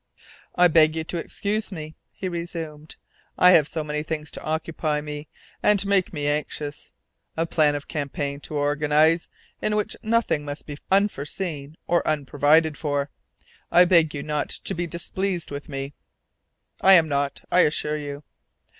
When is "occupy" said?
4.41-4.99